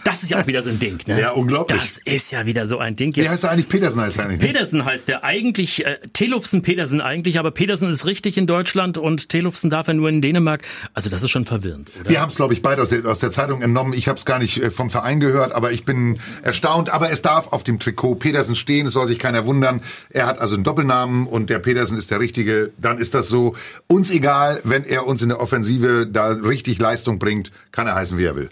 Das 0.06 0.24
ist 0.24 0.30
ja 0.30 0.42
auch 0.42 0.48
wieder 0.48 0.62
so 0.62 0.70
ein 0.70 0.80
Ding, 0.80 1.00
ne? 1.06 1.20
Ja, 1.20 1.32
unglaublich. 1.32 1.78
Das 1.82 2.00
ist 2.06 2.32
ja 2.32 2.46
wieder 2.46 2.66
so 2.66 2.78
ein 2.78 2.96
Ding. 2.96 3.14
Jetzt, 3.14 3.26
Wie 3.26 3.30
heißt 3.30 3.44
er 3.44 3.52
eigentlich? 3.52 3.68
Petersen 3.68 4.02
heißt 4.02 4.18
er 4.20 4.26
eigentlich. 4.26 4.42
Ne? 4.42 4.48
Petersen 4.48 4.86
heißt 4.86 5.08
der 5.10 5.24
eigentlich, 5.26 5.86
äh, 5.86 5.98
Telufsen 6.14 6.62
Petersen 6.62 7.02
eigentlich, 7.02 7.40
aber 7.40 7.52
Petersen 7.52 7.90
ist 7.90 8.06
richtig 8.06 8.38
in 8.38 8.48
Deutschland 8.48 8.98
und 8.98 9.28
Telufsen 9.28 9.70
darf 9.70 9.90
er 9.90 9.96
nur 9.96 10.08
in 10.08 10.22
Dänemark. 10.22 10.62
Also 10.94 11.10
das 11.10 11.24
ist 11.24 11.30
schon 11.30 11.44
verwirrend, 11.44 11.92
oder? 12.00 12.10
Wir 12.10 12.22
haben 12.22 12.30
es, 12.30 12.38
glaube 12.38 12.54
ich, 12.54 12.62
beide 12.62 12.82
aus 12.82 12.90
der, 12.90 13.06
aus 13.06 13.20
der 13.20 13.32
Zeitung 13.32 13.62
entnommen. 13.62 13.92
Ich 13.92 14.08
habe 14.08 14.18
es 14.18 14.24
gar 14.24 14.40
nicht 14.40 14.64
äh, 14.64 14.72
vom 14.72 14.90
Verein 14.90 15.20
gehört, 15.20 15.57
aber 15.58 15.72
ich 15.72 15.84
bin 15.86 16.20
erstaunt. 16.44 16.90
Aber 16.90 17.12
es 17.12 17.24
darf 17.24 17.52
auf 17.52 17.64
dem 17.64 17.80
Trikot 17.80 18.16
Petersen 18.16 18.56
stehen, 18.56 18.88
es 18.88 18.94
soll 18.94 19.08
sich 19.08 19.18
keiner 19.18 19.48
wundern. 19.48 19.82
Er 20.12 20.28
hat 20.28 20.40
also 20.40 20.54
einen 20.54 20.64
Doppelnamen 20.64 21.26
und 21.26 21.50
der 21.50 21.60
Petersen 21.60 21.98
ist 21.98 22.12
der 22.12 22.20
Richtige. 22.20 22.72
Dann 22.78 23.00
ist 23.00 23.16
das 23.16 23.28
so. 23.28 23.56
Uns 23.88 24.12
egal, 24.12 24.62
wenn 24.64 24.84
er 24.84 25.08
uns 25.08 25.24
in 25.24 25.30
der 25.30 25.40
Offensive 25.40 26.08
da 26.10 26.28
richtig 26.28 26.78
Leistung 26.78 27.18
bringt, 27.18 27.52
kann 27.72 27.88
er 27.88 27.96
heißen, 27.96 28.18
wie 28.20 28.26
er 28.26 28.36
will. 28.36 28.50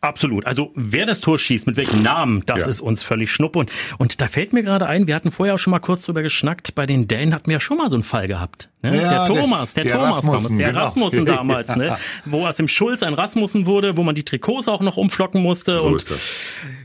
Absolut. 0.00 0.46
Also 0.46 0.72
wer 0.74 1.04
das 1.04 1.20
Tor 1.20 1.38
schießt, 1.38 1.66
mit 1.66 1.76
welchem 1.76 2.02
Namen, 2.02 2.42
das 2.46 2.60
ja. 2.60 2.68
ist 2.68 2.80
uns 2.80 3.02
völlig 3.02 3.30
schnuppe. 3.30 3.58
Und, 3.58 3.70
und 3.98 4.18
da 4.20 4.28
fällt 4.28 4.54
mir 4.54 4.62
gerade 4.62 4.86
ein, 4.86 5.06
wir 5.06 5.14
hatten 5.14 5.30
vorher 5.30 5.54
auch 5.54 5.58
schon 5.58 5.72
mal 5.72 5.78
kurz 5.78 6.04
drüber 6.04 6.22
geschnackt, 6.22 6.74
bei 6.74 6.86
den 6.86 7.06
Dänen 7.06 7.34
hatten 7.34 7.46
wir 7.46 7.54
ja 7.54 7.60
schon 7.60 7.76
mal 7.76 7.90
so 7.90 7.96
einen 7.96 8.02
Fall 8.02 8.26
gehabt. 8.26 8.70
Ne? 8.80 8.96
Ja, 8.96 9.26
der 9.26 9.34
Thomas, 9.34 9.74
der, 9.74 9.84
der 9.84 9.94
Thomas 9.94 10.16
Rasmussen, 10.16 10.58
der 10.58 10.68
genau. 10.68 10.80
Rasmussen 10.80 11.26
damals, 11.26 11.76
ne? 11.76 11.98
wo 12.24 12.46
aus 12.46 12.56
dem 12.56 12.68
Schulz 12.68 13.02
ein 13.02 13.12
Rasmussen 13.12 13.66
wurde, 13.66 13.98
wo 13.98 14.02
man 14.02 14.14
die 14.14 14.24
Trikots 14.24 14.68
auch 14.68 14.80
noch 14.80 14.96
umflocken 14.96 15.42
musste. 15.42 15.78
So 15.78 15.84
und 15.84 15.96
ist 15.96 16.10
das. 16.10 16.30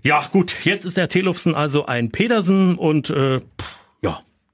Ja, 0.03 0.25
gut, 0.31 0.55
jetzt 0.63 0.83
ist 0.83 0.97
der 0.97 1.07
Telufsen 1.07 1.55
also 1.55 1.85
ein 1.85 2.11
Pedersen 2.11 2.75
und 2.75 3.09
äh, 3.11 3.35
ja, 3.35 3.41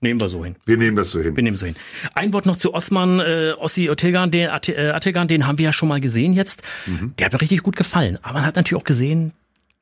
Nehmen 0.02 0.20
wir 0.20 0.30
so 0.30 0.44
hin. 0.44 0.56
Wir 0.66 0.78
nehmen 0.78 0.96
das 0.96 1.12
so 1.12 1.22
hin. 1.22 1.36
Wir 1.36 1.44
nehmen 1.44 1.58
so 1.58 1.66
hin. 1.66 1.76
Ein 2.14 2.34
Wort 2.34 2.46
noch 2.46 2.58
zu 2.58 2.74
Osman 2.74 3.20
äh, 3.20 3.54
Ossi 3.58 3.90
Otegan, 3.90 4.30
den, 4.30 4.48
äh, 4.48 4.90
Ategan, 4.94 5.28
den 5.28 5.48
haben 5.48 5.58
wir 5.58 5.66
ja 5.66 5.74
schon 5.74 5.90
mal 5.90 6.02
gesehen 6.02 6.34
jetzt. 6.34 6.64
Mhm. 6.86 7.14
Der 7.18 7.26
hat 7.26 7.34
mir 7.34 7.42
richtig 7.42 7.64
gut 7.64 7.76
gefallen. 7.76 8.20
Aber 8.22 8.36
man 8.36 8.46
hat 8.46 8.56
natürlich 8.56 8.82
auch 8.82 8.86
gesehen, 8.86 9.34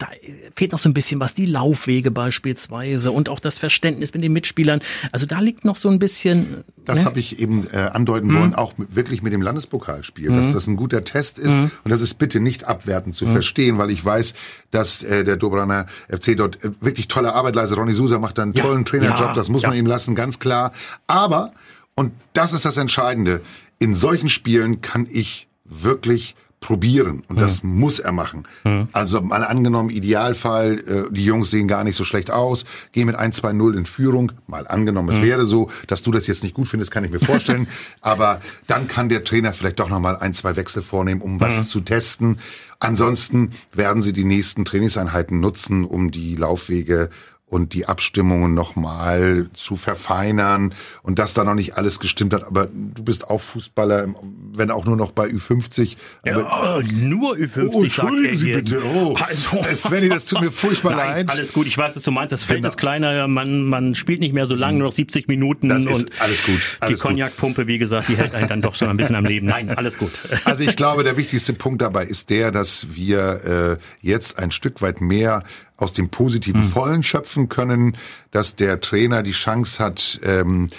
da 0.03 0.09
fehlt 0.55 0.73
noch 0.73 0.79
so 0.79 0.89
ein 0.89 0.93
bisschen 0.93 1.21
was, 1.21 1.33
die 1.33 1.45
Laufwege 1.45 2.11
beispielsweise 2.11 3.11
und 3.11 3.29
auch 3.29 3.39
das 3.39 3.57
Verständnis 3.57 4.13
mit 4.13 4.21
den 4.21 4.33
Mitspielern. 4.33 4.81
Also 5.13 5.25
da 5.25 5.39
liegt 5.39 5.63
noch 5.63 5.77
so 5.77 5.87
ein 5.87 5.97
bisschen. 5.97 6.65
Das 6.83 6.99
ne? 6.99 7.05
habe 7.05 7.19
ich 7.19 7.39
eben 7.39 7.65
äh, 7.71 7.77
andeuten 7.77 8.27
mhm. 8.27 8.33
wollen, 8.33 8.55
auch 8.55 8.77
mit, 8.77 8.95
wirklich 8.95 9.21
mit 9.21 9.31
dem 9.31 9.41
Landespokalspiel, 9.41 10.29
mhm. 10.29 10.35
dass 10.35 10.51
das 10.51 10.67
ein 10.67 10.75
guter 10.75 11.05
Test 11.05 11.39
ist 11.39 11.55
mhm. 11.55 11.71
und 11.85 11.91
das 11.91 12.01
ist 12.01 12.15
bitte 12.15 12.41
nicht 12.41 12.65
abwertend 12.65 13.15
zu 13.15 13.25
mhm. 13.25 13.31
verstehen, 13.31 13.77
weil 13.77 13.91
ich 13.91 14.03
weiß, 14.03 14.33
dass 14.71 15.03
äh, 15.03 15.23
der 15.23 15.37
Dobraner 15.37 15.87
FC 16.09 16.35
dort 16.35 16.61
äh, 16.63 16.71
wirklich 16.81 17.07
tolle 17.07 17.33
Arbeit 17.33 17.55
leistet. 17.55 17.77
Ronny 17.77 17.93
Susa 17.93 18.19
macht 18.19 18.37
da 18.37 18.43
einen 18.43 18.53
ja. 18.53 18.63
tollen 18.63 18.83
Trainerjob, 18.83 19.27
ja. 19.27 19.33
das 19.33 19.47
muss 19.47 19.61
ja. 19.61 19.69
man 19.69 19.77
ihm 19.77 19.85
lassen, 19.85 20.15
ganz 20.15 20.39
klar. 20.39 20.73
Aber, 21.07 21.53
und 21.95 22.11
das 22.33 22.51
ist 22.51 22.65
das 22.65 22.75
Entscheidende, 22.75 23.39
in 23.79 23.95
solchen 23.95 24.27
Spielen 24.27 24.81
kann 24.81 25.07
ich 25.09 25.47
wirklich 25.63 26.35
probieren 26.63 27.23
und 27.27 27.39
das 27.39 27.61
mhm. 27.61 27.77
muss 27.77 27.99
er 27.99 28.13
machen. 28.13 28.47
Mhm. 28.63 28.87
Also 28.93 29.21
mal 29.21 29.43
angenommen, 29.43 29.89
Idealfall, 29.89 30.79
äh, 30.79 31.13
die 31.13 31.25
Jungs 31.25 31.51
sehen 31.51 31.67
gar 31.67 31.83
nicht 31.83 31.97
so 31.97 32.05
schlecht 32.05 32.31
aus, 32.31 32.65
gehen 32.93 33.05
mit 33.05 33.17
1-2-0 33.17 33.77
in 33.77 33.85
Führung, 33.85 34.31
mal 34.47 34.65
angenommen, 34.65 35.09
es 35.09 35.19
mhm. 35.19 35.23
wäre 35.23 35.45
so, 35.45 35.69
dass 35.87 36.01
du 36.01 36.11
das 36.11 36.25
jetzt 36.25 36.41
nicht 36.41 36.55
gut 36.55 36.67
findest, 36.67 36.91
kann 36.91 37.03
ich 37.03 37.11
mir 37.11 37.19
vorstellen, 37.19 37.67
aber 38.01 38.39
dann 38.65 38.87
kann 38.87 39.09
der 39.09 39.23
Trainer 39.23 39.53
vielleicht 39.53 39.79
doch 39.79 39.89
nochmal 39.89 40.17
ein, 40.17 40.33
zwei 40.33 40.55
Wechsel 40.55 40.81
vornehmen, 40.81 41.21
um 41.21 41.39
was 41.39 41.57
mhm. 41.57 41.65
zu 41.65 41.81
testen. 41.81 42.39
Ansonsten 42.79 43.51
werden 43.73 44.01
sie 44.01 44.13
die 44.13 44.25
nächsten 44.25 44.65
Trainingseinheiten 44.65 45.39
nutzen, 45.39 45.85
um 45.85 46.11
die 46.11 46.35
Laufwege 46.35 47.09
und 47.53 47.75
die 47.75 47.85
Abstimmungen 47.85 48.55
nochmal 48.55 49.45
zu 49.53 49.75
verfeinern 49.75 50.73
und 51.03 51.19
dass 51.19 51.35
da 51.35 51.43
noch 51.43 51.53
nicht 51.53 51.77
alles 51.77 51.99
gestimmt 51.99 52.33
hat. 52.33 52.43
Aber 52.43 52.65
du 52.65 53.03
bist 53.03 53.29
auch 53.29 53.41
Fußballer, 53.41 54.07
wenn 54.53 54.71
auch 54.71 54.85
nur 54.85 54.97
noch 54.97 55.11
bei 55.11 55.27
Ü50. 55.27 55.95
Ja, 56.25 56.81
nur 56.81 57.35
Ü50. 57.35 57.69
Oh, 57.71 57.83
entschuldigen 57.83 58.35
Sie 58.35 58.53
bitte. 58.53 58.81
Oh, 58.83 59.15
also, 59.19 59.61
Svenny, 59.75 60.09
das 60.09 60.25
tut 60.25 60.41
mir 60.41 60.51
furchtbar 60.51 60.95
Nein, 60.95 61.27
leid. 61.27 61.29
Alles 61.29 61.53
gut, 61.53 61.67
ich 61.67 61.77
weiß, 61.77 61.95
was 61.95 62.01
du 62.01 62.09
meinst. 62.09 62.31
Das 62.31 62.43
Feld 62.43 62.57
genau. 62.57 62.69
ist 62.69 62.77
kleiner, 62.77 63.27
man, 63.27 63.65
man 63.65 63.93
spielt 63.93 64.19
nicht 64.19 64.33
mehr 64.33 64.47
so 64.47 64.55
lange, 64.55 64.79
nur 64.79 64.87
noch 64.87 64.95
70 64.95 65.27
Minuten. 65.27 65.69
Das 65.69 65.85
ist 65.85 66.09
alles 66.19 66.43
gut. 66.43 66.59
Alles 66.79 66.99
die 66.99 67.07
Cognac-Pumpe, 67.07 67.67
wie 67.67 67.77
gesagt, 67.77 68.09
die 68.09 68.17
hält 68.17 68.33
einen 68.33 68.47
dann 68.47 68.63
doch 68.63 68.73
schon 68.73 68.89
ein 68.89 68.97
bisschen 68.97 69.15
am 69.15 69.25
Leben. 69.25 69.45
Nein, 69.45 69.69
alles 69.69 69.97
gut. 69.99 70.11
Also 70.45 70.63
ich 70.63 70.75
glaube, 70.75 71.03
der 71.03 71.15
wichtigste 71.15 71.53
Punkt 71.53 71.81
dabei 71.81 72.05
ist 72.05 72.29
der, 72.29 72.51
dass 72.51 72.87
wir 72.95 73.77
äh, 73.79 74.05
jetzt 74.05 74.39
ein 74.39 74.51
Stück 74.51 74.81
weit 74.81 74.99
mehr 74.99 75.43
aus 75.77 75.93
dem 75.93 76.09
positiven 76.09 76.61
mhm. 76.61 76.65
Vollen 76.65 77.03
schöpfen 77.03 77.49
können, 77.49 77.97
dass 78.31 78.55
der 78.55 78.79
Trainer 78.79 79.23
die 79.23 79.31
Chance 79.31 79.83
hat, 79.83 80.19
ähm, 80.23 80.69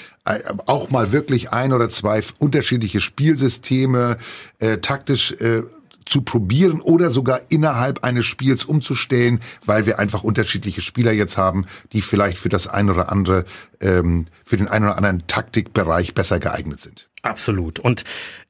auch 0.67 0.91
mal 0.91 1.13
wirklich 1.13 1.53
ein 1.53 1.73
oder 1.73 1.91
zwei 1.91 2.23
unterschiedliche 2.39 3.01
Spielsysteme 3.01 4.17
äh, 4.59 4.79
taktisch 4.79 5.33
äh, 5.33 5.63
zu 6.07 6.23
probieren 6.23 6.81
oder 6.81 7.11
sogar 7.11 7.41
innerhalb 7.49 8.05
eines 8.05 8.27
Spiels 8.27 8.65
umzustellen, 8.65 9.41
weil 9.65 9.87
wir 9.87 9.99
einfach 9.99 10.23
unterschiedliche 10.23 10.81
Spieler 10.81 11.13
jetzt 11.13 11.37
haben, 11.37 11.67
die 11.93 12.01
vielleicht 12.01 12.39
für 12.39 12.49
das 12.49 12.67
ein 12.67 12.91
oder 12.91 13.11
andere, 13.11 13.45
ähm, 13.81 14.27
für 14.45 14.57
den 14.57 14.69
einen 14.69 14.87
oder 14.87 14.97
anderen 14.97 15.27
Taktikbereich 15.27 16.15
besser 16.15 16.41
geeignet 16.41 16.81
sind. 16.81 17.09
Absolut. 17.23 17.79
Und 17.79 18.05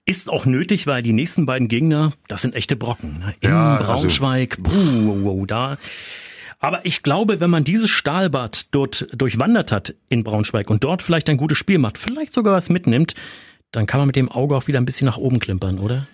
ist 0.06 0.28
auch 0.28 0.46
nötig, 0.46 0.86
weil 0.86 1.02
die 1.02 1.12
nächsten 1.12 1.46
beiden 1.46 1.68
Gegner, 1.68 2.12
das 2.28 2.42
sind 2.42 2.54
echte 2.54 2.76
Brocken. 2.76 3.18
Ne? 3.20 3.34
In 3.40 3.50
Ja, 3.50 3.76
also- 3.76 3.84
Braunschweig, 3.84 4.62
puh, 4.62 5.24
wow, 5.24 5.46
da. 5.46 5.78
Aber 6.64 6.87
ich 6.87 7.02
glaube, 7.02 7.40
wenn 7.40 7.50
man 7.50 7.62
dieses 7.62 7.90
Stahlbad 7.90 8.68
dort 8.71 9.06
durchwandert 9.12 9.71
hat 9.71 9.94
in 10.09 10.25
Braunschweig 10.25 10.71
und 10.71 10.83
dort 10.83 11.02
vielleicht 11.02 11.28
ein 11.28 11.37
gutes 11.37 11.59
Spiel 11.59 11.76
macht, 11.76 11.99
vielleicht 11.99 12.33
sogar 12.33 12.54
was 12.54 12.71
mitnimmt, 12.71 13.14
dann 13.71 13.85
kann 13.85 14.00
man 14.00 14.06
mit 14.06 14.16
dem 14.16 14.30
Auge 14.30 14.56
auch 14.56 14.66
wieder 14.66 14.80
ein 14.80 14.87
bisschen 14.87 15.04
nach 15.04 15.18
oben 15.18 15.40
klimpern, 15.40 15.78
oder? 15.78 16.06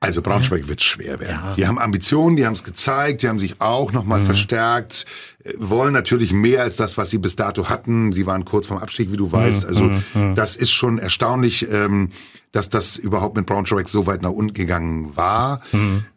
Also 0.00 0.22
Braunschweig 0.22 0.68
wird 0.68 0.80
schwer 0.80 1.18
werden. 1.18 1.40
Ja. 1.42 1.54
Die 1.56 1.66
haben 1.66 1.78
Ambitionen, 1.78 2.36
die 2.36 2.46
haben 2.46 2.52
es 2.52 2.62
gezeigt, 2.62 3.22
die 3.22 3.28
haben 3.28 3.40
sich 3.40 3.60
auch 3.60 3.90
nochmal 3.90 4.22
verstärkt, 4.22 5.06
äh, 5.42 5.54
wollen 5.58 5.92
natürlich 5.92 6.32
mehr 6.32 6.62
als 6.62 6.76
das, 6.76 6.96
was 6.96 7.10
sie 7.10 7.18
bis 7.18 7.34
dato 7.34 7.68
hatten. 7.68 8.12
Sie 8.12 8.24
waren 8.24 8.44
kurz 8.44 8.68
vorm 8.68 8.80
Abstieg, 8.80 9.10
wie 9.10 9.16
du 9.16 9.32
weißt. 9.32 9.66
Also 9.66 9.90
das 10.36 10.54
ist 10.54 10.70
schon 10.70 10.98
erstaunlich, 10.98 11.68
ähm, 11.68 12.10
dass 12.52 12.68
das 12.68 12.96
überhaupt 12.96 13.36
mit 13.36 13.46
Braunschweig 13.46 13.88
so 13.88 14.06
weit 14.06 14.22
nach 14.22 14.30
unten 14.30 14.54
gegangen 14.54 15.16
war. 15.16 15.62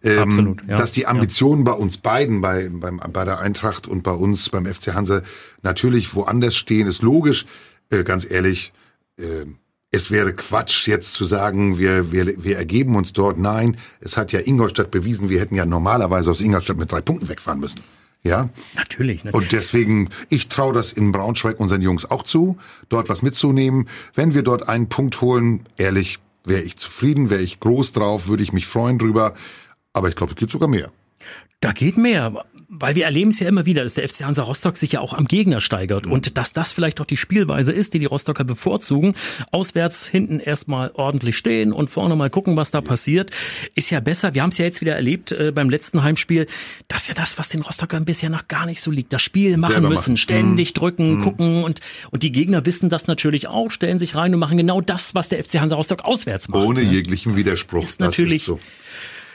Ähm, 0.03 0.19
Absolut, 0.19 0.61
ja. 0.67 0.77
Dass 0.77 0.91
die 0.91 1.07
Ambitionen 1.07 1.63
bei 1.63 1.73
uns 1.73 1.97
beiden, 1.97 2.39
bei, 2.41 2.69
beim, 2.71 3.01
bei 3.11 3.25
der 3.25 3.39
Eintracht 3.39 3.87
und 3.87 4.03
bei 4.03 4.13
uns 4.13 4.49
beim 4.49 4.67
FC 4.67 4.93
Hanse 4.93 5.23
natürlich 5.63 6.13
woanders 6.13 6.55
stehen, 6.55 6.87
ist 6.87 7.01
logisch. 7.01 7.45
Äh, 7.89 8.03
ganz 8.03 8.29
ehrlich, 8.29 8.73
äh, 9.17 9.45
es 9.91 10.09
wäre 10.09 10.33
Quatsch, 10.33 10.87
jetzt 10.87 11.13
zu 11.13 11.25
sagen, 11.25 11.77
wir, 11.77 12.11
wir, 12.11 12.43
wir 12.43 12.57
ergeben 12.57 12.95
uns 12.95 13.11
dort. 13.11 13.37
Nein, 13.37 13.77
es 13.99 14.15
hat 14.15 14.31
ja 14.31 14.39
Ingolstadt 14.39 14.89
bewiesen, 14.89 15.29
wir 15.29 15.39
hätten 15.41 15.55
ja 15.55 15.65
normalerweise 15.65 16.31
aus 16.31 16.39
Ingolstadt 16.39 16.77
mit 16.77 16.91
drei 16.91 17.01
Punkten 17.01 17.27
wegfahren 17.27 17.59
müssen. 17.59 17.81
Ja, 18.23 18.49
Natürlich. 18.75 19.23
Ne? 19.23 19.31
und 19.31 19.51
deswegen, 19.51 20.09
ich 20.29 20.47
traue 20.47 20.73
das 20.73 20.93
in 20.93 21.11
Braunschweig 21.11 21.59
unseren 21.59 21.81
Jungs 21.81 22.09
auch 22.09 22.21
zu, 22.23 22.57
dort 22.87 23.09
was 23.09 23.23
mitzunehmen. 23.23 23.89
Wenn 24.13 24.35
wir 24.35 24.43
dort 24.43 24.69
einen 24.69 24.89
Punkt 24.89 25.21
holen, 25.21 25.65
ehrlich, 25.75 26.19
wäre 26.45 26.61
ich 26.61 26.77
zufrieden, 26.77 27.29
wäre 27.29 27.41
ich 27.41 27.59
groß 27.59 27.93
drauf, 27.93 28.27
würde 28.27 28.43
ich 28.43 28.53
mich 28.53 28.67
freuen 28.67 28.99
drüber. 28.99 29.33
Aber 29.91 30.07
ich 30.07 30.15
glaube, 30.15 30.33
es 30.33 30.37
geht 30.37 30.51
sogar 30.51 30.69
mehr. 30.69 30.91
Da 31.61 31.71
geht 31.73 31.97
mehr, 31.97 32.45
weil 32.73 32.95
wir 32.95 33.03
erleben 33.03 33.31
es 33.31 33.39
ja 33.39 33.49
immer 33.49 33.65
wieder, 33.65 33.83
dass 33.83 33.95
der 33.95 34.07
FC 34.07 34.23
Hansa 34.23 34.43
Rostock 34.43 34.77
sich 34.77 34.93
ja 34.93 35.01
auch 35.01 35.13
am 35.13 35.25
Gegner 35.25 35.59
steigert 35.59 36.07
und 36.07 36.37
dass 36.37 36.53
das 36.53 36.71
vielleicht 36.71 37.01
auch 37.01 37.05
die 37.05 37.17
Spielweise 37.17 37.73
ist, 37.73 37.93
die 37.93 37.99
die 37.99 38.05
Rostocker 38.05 38.45
bevorzugen. 38.45 39.13
Auswärts 39.51 40.07
hinten 40.07 40.39
erstmal 40.39 40.91
ordentlich 40.93 41.35
stehen 41.35 41.73
und 41.73 41.89
vorne 41.89 42.15
mal 42.15 42.29
gucken, 42.29 42.55
was 42.55 42.71
da 42.71 42.79
passiert, 42.79 43.29
ist 43.75 43.89
ja 43.89 43.99
besser. 43.99 44.33
Wir 44.33 44.41
haben 44.43 44.51
es 44.51 44.57
ja 44.57 44.63
jetzt 44.63 44.79
wieder 44.79 44.95
erlebt 44.95 45.33
äh, 45.33 45.51
beim 45.51 45.69
letzten 45.69 46.01
Heimspiel, 46.01 46.47
das 46.87 47.03
ist 47.03 47.07
ja 47.09 47.13
das, 47.13 47.37
was 47.37 47.49
den 47.49 47.61
Rostockern 47.61 48.05
bisher 48.05 48.29
noch 48.29 48.47
gar 48.47 48.65
nicht 48.65 48.81
so 48.81 48.89
liegt. 48.89 49.11
Das 49.11 49.21
Spiel 49.21 49.57
machen 49.57 49.73
Selber 49.73 49.89
müssen, 49.89 50.13
machen. 50.13 50.17
ständig 50.17 50.73
drücken, 50.73 51.21
gucken 51.21 51.65
und 51.65 51.81
und 52.09 52.23
die 52.23 52.31
Gegner 52.31 52.65
wissen 52.65 52.89
das 52.89 53.05
natürlich 53.05 53.49
auch, 53.49 53.69
stellen 53.69 53.99
sich 53.99 54.15
rein 54.15 54.33
und 54.33 54.39
machen 54.39 54.57
genau 54.57 54.79
das, 54.79 55.13
was 55.13 55.27
der 55.27 55.43
FC 55.43 55.55
Hansa 55.59 55.75
Rostock 55.75 56.05
auswärts 56.05 56.47
macht. 56.47 56.63
Ohne 56.65 56.83
ne? 56.83 56.89
jeglichen 56.89 57.35
Widerspruch. 57.35 57.83
ist 57.83 57.99
natürlich- 57.99 58.45
so. 58.45 58.59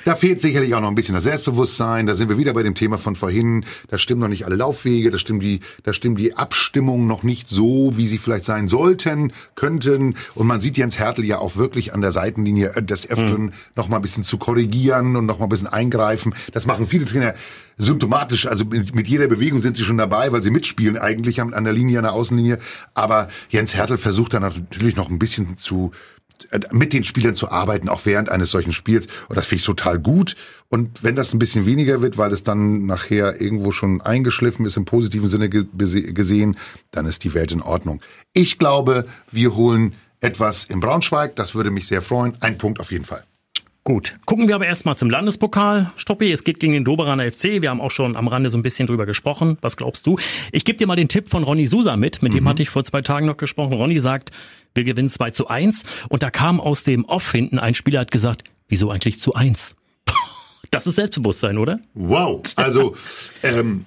Da 0.06 0.14
fehlt 0.14 0.40
sicherlich 0.40 0.72
auch 0.72 0.80
noch 0.80 0.88
ein 0.88 0.94
bisschen 0.94 1.16
das 1.16 1.24
Selbstbewusstsein. 1.24 2.06
Da 2.06 2.14
sind 2.14 2.28
wir 2.28 2.38
wieder 2.38 2.54
bei 2.54 2.62
dem 2.62 2.76
Thema 2.76 2.96
von 2.96 3.16
vorhin. 3.16 3.64
Da 3.88 3.98
stimmen 3.98 4.20
noch 4.20 4.28
nicht 4.28 4.44
alle 4.44 4.54
Laufwege. 4.54 5.10
Da 5.10 5.18
stimmen 5.18 5.40
die, 5.40 5.58
da 5.82 5.92
stimmen 5.92 6.14
die 6.14 6.36
Abstimmungen 6.36 7.08
noch 7.08 7.24
nicht 7.24 7.48
so, 7.48 7.96
wie 7.96 8.06
sie 8.06 8.18
vielleicht 8.18 8.44
sein 8.44 8.68
sollten, 8.68 9.32
könnten. 9.56 10.14
Und 10.36 10.46
man 10.46 10.60
sieht 10.60 10.76
Jens 10.76 11.00
Hertel 11.00 11.24
ja 11.24 11.38
auch 11.40 11.56
wirklich 11.56 11.92
an 11.92 12.02
der 12.02 12.12
Seitenlinie 12.12 12.76
äh, 12.76 12.84
des 12.84 13.10
Öfteren 13.10 13.52
noch 13.74 13.88
mal 13.88 13.96
ein 13.96 14.02
bisschen 14.02 14.22
zu 14.22 14.38
korrigieren 14.38 15.16
und 15.16 15.26
noch 15.26 15.40
mal 15.40 15.46
ein 15.46 15.48
bisschen 15.48 15.66
eingreifen. 15.66 16.36
Das 16.52 16.66
machen 16.66 16.86
viele 16.86 17.04
Trainer 17.04 17.34
symptomatisch. 17.76 18.46
Also 18.46 18.64
mit, 18.64 18.94
mit 18.94 19.08
jeder 19.08 19.26
Bewegung 19.26 19.60
sind 19.60 19.76
sie 19.76 19.82
schon 19.82 19.98
dabei, 19.98 20.30
weil 20.30 20.40
sie 20.40 20.52
mitspielen 20.52 20.98
eigentlich 20.98 21.40
an, 21.40 21.64
der 21.64 21.72
Linie, 21.72 21.98
an 21.98 22.04
der 22.04 22.12
Außenlinie. 22.12 22.60
Aber 22.94 23.26
Jens 23.48 23.74
Hertel 23.74 23.98
versucht 23.98 24.34
dann 24.34 24.42
natürlich 24.42 24.94
noch 24.94 25.10
ein 25.10 25.18
bisschen 25.18 25.58
zu, 25.58 25.90
mit 26.70 26.92
den 26.92 27.04
Spielern 27.04 27.34
zu 27.34 27.50
arbeiten, 27.50 27.88
auch 27.88 28.02
während 28.04 28.28
eines 28.28 28.50
solchen 28.50 28.72
Spiels. 28.72 29.06
Und 29.28 29.36
das 29.36 29.46
finde 29.46 29.60
ich 29.60 29.66
total 29.66 29.98
gut. 29.98 30.36
Und 30.68 31.02
wenn 31.02 31.16
das 31.16 31.32
ein 31.32 31.38
bisschen 31.38 31.66
weniger 31.66 32.02
wird, 32.02 32.18
weil 32.18 32.32
es 32.32 32.42
dann 32.42 32.86
nachher 32.86 33.40
irgendwo 33.40 33.70
schon 33.70 34.00
eingeschliffen 34.00 34.66
ist, 34.66 34.76
im 34.76 34.84
positiven 34.84 35.28
Sinne 35.28 35.48
gesehen, 35.48 36.56
dann 36.90 37.06
ist 37.06 37.24
die 37.24 37.34
Welt 37.34 37.52
in 37.52 37.62
Ordnung. 37.62 38.00
Ich 38.32 38.58
glaube, 38.58 39.06
wir 39.30 39.54
holen 39.54 39.94
etwas 40.20 40.64
in 40.64 40.80
Braunschweig. 40.80 41.36
Das 41.36 41.54
würde 41.54 41.70
mich 41.70 41.86
sehr 41.86 42.02
freuen. 42.02 42.36
Ein 42.40 42.58
Punkt 42.58 42.80
auf 42.80 42.90
jeden 42.90 43.04
Fall. 43.04 43.24
Gut, 43.86 44.16
gucken 44.24 44.48
wir 44.48 44.56
aber 44.56 44.66
erstmal 44.66 44.96
zum 44.96 45.10
Landespokal. 45.10 45.92
Stoppi, 45.94 46.32
es 46.32 46.42
geht 46.42 46.58
gegen 46.58 46.72
den 46.72 46.84
Doberaner 46.84 47.30
FC. 47.30 47.62
Wir 47.62 47.70
haben 47.70 47.80
auch 47.80 47.92
schon 47.92 48.16
am 48.16 48.26
Rande 48.26 48.50
so 48.50 48.58
ein 48.58 48.62
bisschen 48.62 48.88
drüber 48.88 49.06
gesprochen. 49.06 49.58
Was 49.60 49.76
glaubst 49.76 50.08
du? 50.08 50.18
Ich 50.50 50.64
gebe 50.64 50.76
dir 50.76 50.88
mal 50.88 50.96
den 50.96 51.06
Tipp 51.06 51.28
von 51.28 51.44
Ronny 51.44 51.68
Susa 51.68 51.96
mit. 51.96 52.20
Mit 52.20 52.34
dem 52.34 52.48
hatte 52.48 52.62
ich 52.62 52.68
vor 52.68 52.82
zwei 52.82 53.02
Tagen 53.02 53.26
noch 53.26 53.36
gesprochen. 53.36 53.74
Ronny 53.74 54.00
sagt, 54.00 54.32
wir 54.76 54.84
gewinnen 54.84 55.08
2 55.08 55.30
zu 55.30 55.48
1. 55.48 55.82
Und 56.08 56.22
da 56.22 56.30
kam 56.30 56.60
aus 56.60 56.84
dem 56.84 57.04
Off 57.04 57.32
hinten 57.32 57.58
ein 57.58 57.74
Spieler, 57.74 58.00
hat 58.00 58.10
gesagt, 58.10 58.44
wieso 58.68 58.90
eigentlich 58.90 59.18
zu 59.18 59.34
1? 59.34 59.74
Das 60.72 60.84
ist 60.88 60.96
Selbstbewusstsein, 60.96 61.58
oder? 61.58 61.78
Wow. 61.94 62.42
Also, 62.56 62.96
ähm, 63.44 63.86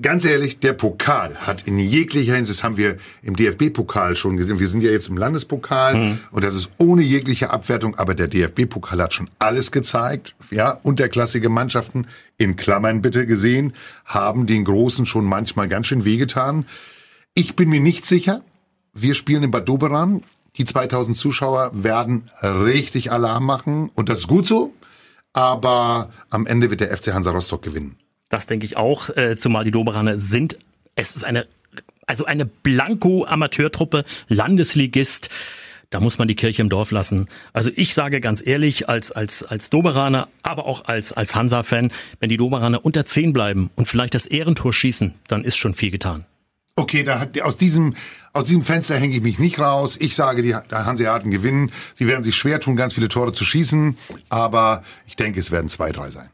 ganz 0.00 0.24
ehrlich, 0.24 0.58
der 0.58 0.72
Pokal 0.72 1.34
hat 1.36 1.66
in 1.66 1.78
jeglicher 1.78 2.34
Hinsicht, 2.34 2.58
das 2.58 2.64
haben 2.64 2.76
wir 2.76 2.96
im 3.22 3.36
DFB-Pokal 3.36 4.16
schon 4.16 4.36
gesehen, 4.36 4.58
wir 4.58 4.68
sind 4.68 4.82
ja 4.82 4.90
jetzt 4.90 5.08
im 5.08 5.16
Landespokal 5.16 6.18
und 6.30 6.44
das 6.44 6.54
ist 6.54 6.70
ohne 6.78 7.02
jegliche 7.02 7.50
Abwertung, 7.50 7.94
aber 7.96 8.14
der 8.14 8.28
DFB-Pokal 8.28 9.00
hat 9.00 9.14
schon 9.14 9.30
alles 9.38 9.70
gezeigt, 9.70 10.34
ja, 10.50 10.72
unterklassige 10.82 11.48
Mannschaften, 11.48 12.06
in 12.36 12.56
Klammern 12.56 13.02
bitte 13.02 13.26
gesehen, 13.26 13.72
haben 14.04 14.46
den 14.46 14.64
Großen 14.64 15.06
schon 15.06 15.24
manchmal 15.24 15.68
ganz 15.68 15.86
schön 15.86 16.04
wehgetan. 16.04 16.66
Ich 17.34 17.54
bin 17.54 17.68
mir 17.68 17.80
nicht 17.80 18.06
sicher, 18.06 18.42
wir 18.94 19.14
spielen 19.14 19.42
in 19.42 19.50
Bad 19.50 19.68
Doberan, 19.68 20.22
die 20.56 20.64
2000 20.64 21.18
Zuschauer 21.18 21.70
werden 21.74 22.30
richtig 22.42 23.10
Alarm 23.10 23.44
machen 23.44 23.90
und 23.94 24.08
das 24.08 24.20
ist 24.20 24.28
gut 24.28 24.46
so, 24.46 24.72
aber 25.32 26.12
am 26.30 26.46
Ende 26.46 26.70
wird 26.70 26.80
der 26.80 26.96
FC 26.96 27.12
Hansa 27.12 27.32
Rostock 27.32 27.62
gewinnen. 27.62 27.96
Das 28.28 28.46
denke 28.46 28.64
ich 28.66 28.76
auch, 28.76 29.10
äh, 29.10 29.36
zumal 29.36 29.64
die 29.64 29.70
Doberaner 29.70 30.16
sind, 30.18 30.58
es 30.96 31.16
ist 31.16 31.24
eine, 31.24 31.46
also 32.06 32.24
eine 32.24 32.46
Blanko-Amateurtruppe, 32.46 34.04
Landesligist. 34.28 35.28
Da 35.90 36.00
muss 36.00 36.18
man 36.18 36.26
die 36.26 36.34
Kirche 36.34 36.62
im 36.62 36.68
Dorf 36.68 36.90
lassen. 36.90 37.28
Also 37.52 37.70
ich 37.74 37.94
sage 37.94 38.20
ganz 38.20 38.44
ehrlich, 38.44 38.88
als, 38.88 39.12
als, 39.12 39.44
als 39.44 39.70
Doberaner, 39.70 40.28
aber 40.42 40.66
auch 40.66 40.86
als, 40.86 41.12
als 41.12 41.36
Hansa-Fan, 41.36 41.92
wenn 42.18 42.28
die 42.28 42.36
Doberaner 42.36 42.84
unter 42.84 43.04
10 43.04 43.32
bleiben 43.32 43.70
und 43.76 43.86
vielleicht 43.86 44.14
das 44.14 44.26
Ehrentor 44.26 44.72
schießen, 44.72 45.14
dann 45.28 45.44
ist 45.44 45.56
schon 45.56 45.74
viel 45.74 45.90
getan. 45.90 46.26
Okay, 46.76 47.04
da 47.04 47.20
hat, 47.20 47.40
aus 47.40 47.56
diesem, 47.56 47.94
aus 48.32 48.46
diesem 48.46 48.62
Fenster 48.62 48.96
hänge 48.96 49.14
ich 49.14 49.22
mich 49.22 49.38
nicht 49.38 49.60
raus. 49.60 49.96
Ich 50.00 50.16
sage, 50.16 50.42
die 50.42 50.54
Hanseaten 50.54 51.30
gewinnen. 51.30 51.70
Sie 51.94 52.08
werden 52.08 52.24
sich 52.24 52.34
schwer 52.34 52.60
tun, 52.60 52.74
ganz 52.74 52.94
viele 52.94 53.08
Tore 53.08 53.32
zu 53.32 53.44
schießen. 53.44 53.96
Aber 54.28 54.82
ich 55.06 55.14
denke, 55.14 55.38
es 55.38 55.52
werden 55.52 55.68
zwei, 55.68 55.92
drei 55.92 56.10
sein. 56.10 56.30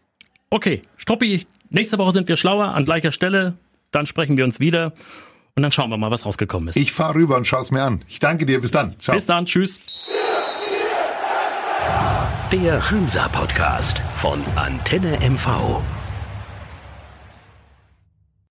Okay, 0.49 0.83
Stoppi, 0.97 1.47
nächste 1.69 1.99
Woche 1.99 2.13
sind 2.13 2.27
wir 2.27 2.37
schlauer 2.37 2.75
an 2.75 2.87
gleicher 2.87 3.13
Stelle. 3.13 3.55
Dann 3.91 4.07
sprechen 4.07 4.37
wir 4.39 4.45
uns 4.45 4.61
wieder 4.61 4.95
und 5.57 5.63
dann 5.63 5.73
schauen 5.73 5.91
wir 5.91 5.99
mal, 5.99 6.11
was 6.11 6.25
rausgekommen 6.25 6.69
ist. 6.69 6.77
Ich 6.77 6.93
fahre 6.93 7.17
rüber 7.17 7.37
und 7.37 7.47
schaue 7.47 7.67
mir 7.71 7.83
an. 7.83 8.03
Ich 8.09 8.19
danke 8.19 8.47
dir. 8.47 8.61
Bis 8.61 8.71
dann. 8.71 8.99
Ciao. 8.99 9.15
Bis 9.15 9.27
dann, 9.27 9.45
tschüss. 9.45 9.79
Der 12.51 12.91
Hansa-Podcast 12.91 14.01
von 14.17 14.43
Antenne 14.57 15.19
MV. 15.21 15.83